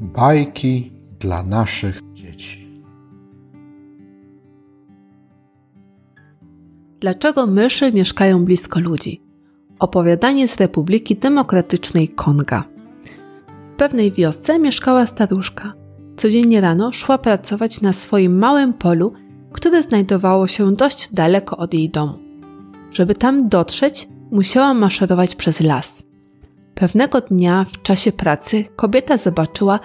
[0.00, 2.82] Bajki dla naszych dzieci.
[7.00, 9.22] Dlaczego myszy mieszkają blisko ludzi?
[9.78, 12.64] Opowiadanie z Republiki Demokratycznej Konga.
[13.64, 15.72] W pewnej wiosce mieszkała staruszka.
[16.16, 19.12] Codziennie rano szła pracować na swoim małym polu,
[19.52, 22.18] które znajdowało się dość daleko od jej domu.
[22.92, 26.07] Żeby tam dotrzeć, musiała maszerować przez las.
[26.78, 29.80] Pewnego dnia w czasie pracy kobieta zobaczyła,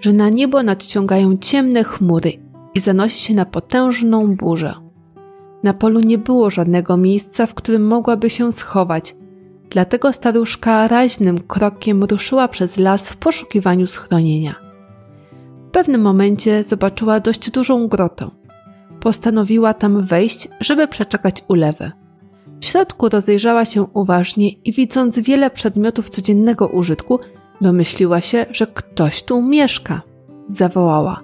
[0.00, 2.32] że na niebo nadciągają ciemne chmury
[2.74, 4.74] i zanosi się na potężną burzę.
[5.62, 9.16] Na polu nie było żadnego miejsca, w którym mogłaby się schować,
[9.70, 14.54] dlatego staruszka raźnym krokiem ruszyła przez las w poszukiwaniu schronienia.
[15.66, 18.30] W pewnym momencie zobaczyła dość dużą grotę.
[19.00, 22.03] Postanowiła tam wejść, żeby przeczekać ulewę.
[22.60, 27.18] W środku rozejrzała się uważnie i widząc wiele przedmiotów codziennego użytku,
[27.60, 30.02] domyśliła się, że ktoś tu mieszka.
[30.46, 31.20] Zawołała: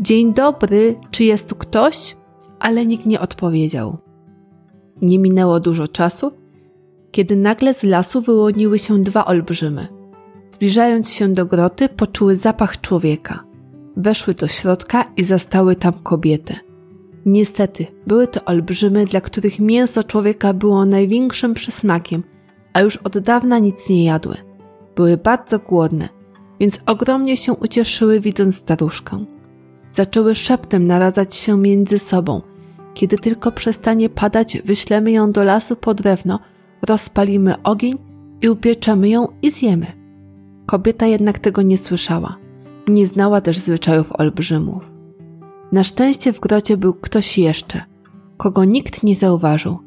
[0.00, 2.16] Dzień dobry, czy jest tu ktoś?
[2.60, 3.98] Ale nikt nie odpowiedział.
[5.02, 6.32] Nie minęło dużo czasu,
[7.10, 9.88] kiedy nagle z lasu wyłoniły się dwa olbrzymy.
[10.50, 13.42] Zbliżając się do groty, poczuły zapach człowieka.
[13.96, 16.71] Weszły do środka i zastały tam kobietę.
[17.26, 22.22] Niestety, były to olbrzymy, dla których mięso człowieka było największym przysmakiem,
[22.72, 24.36] a już od dawna nic nie jadły.
[24.96, 26.08] Były bardzo głodne,
[26.60, 29.24] więc ogromnie się ucieszyły, widząc staruszkę.
[29.92, 32.40] Zaczęły szeptem naradzać się między sobą.
[32.94, 36.38] Kiedy tylko przestanie padać, wyślemy ją do lasu po drewno,
[36.82, 37.98] rozpalimy ogień
[38.42, 39.86] i upieczemy ją i zjemy.
[40.66, 42.36] Kobieta jednak tego nie słyszała.
[42.88, 44.91] Nie znała też zwyczajów olbrzymów.
[45.72, 47.82] Na szczęście w grocie był ktoś jeszcze,
[48.36, 49.78] kogo nikt nie zauważył.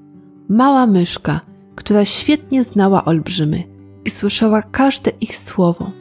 [0.50, 1.42] Mała myszka,
[1.76, 3.64] która świetnie znała olbrzymy
[4.06, 5.92] i słyszała każde ich słowo.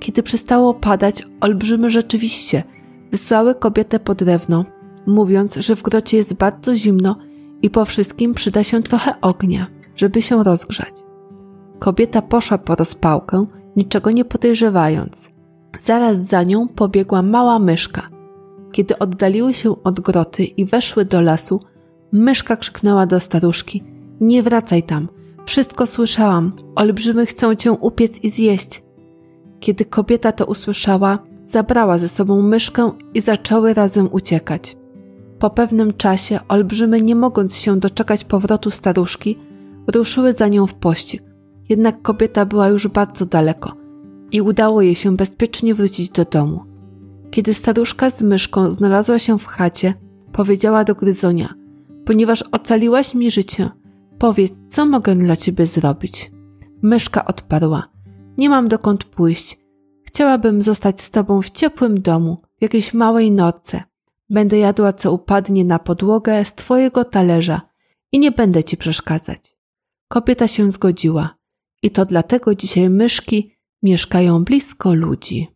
[0.00, 2.62] Kiedy przestało padać, olbrzymy rzeczywiście
[3.10, 4.64] wysłały kobietę po drewno,
[5.06, 7.16] mówiąc, że w grocie jest bardzo zimno
[7.62, 9.66] i po wszystkim przyda się trochę ognia,
[9.96, 10.94] żeby się rozgrzać.
[11.78, 15.30] Kobieta poszła po rozpałkę, niczego nie podejrzewając.
[15.80, 18.08] Zaraz za nią pobiegła mała myszka–
[18.74, 21.60] kiedy oddaliły się od groty i weszły do lasu,
[22.12, 23.82] myszka krzyknęła do staruszki:
[24.20, 25.08] Nie wracaj tam,
[25.46, 28.82] wszystko słyszałam, olbrzymy chcą cię upiec i zjeść.
[29.60, 34.76] Kiedy kobieta to usłyszała, zabrała ze sobą myszkę i zaczęły razem uciekać.
[35.38, 39.38] Po pewnym czasie olbrzymy, nie mogąc się doczekać powrotu staruszki,
[39.94, 41.22] ruszyły za nią w pościg.
[41.68, 43.72] Jednak kobieta była już bardzo daleko
[44.32, 46.73] i udało jej się bezpiecznie wrócić do domu.
[47.34, 49.94] Kiedy staruszka z myszką znalazła się w chacie,
[50.32, 51.54] powiedziała do gryzonia:
[52.04, 53.70] Ponieważ ocaliłaś mi życie,
[54.18, 56.32] powiedz, co mogę dla ciebie zrobić.
[56.82, 57.88] Myszka odparła:
[58.38, 59.58] Nie mam dokąd pójść.
[60.04, 63.80] Chciałabym zostać z tobą w ciepłym domu, w jakiejś małej nocy.
[64.30, 67.60] Będę jadła, co upadnie na podłogę z twojego talerza
[68.12, 69.56] i nie będę ci przeszkadzać.
[70.08, 71.34] Kobieta się zgodziła
[71.82, 75.53] i to dlatego dzisiaj myszki mieszkają blisko ludzi.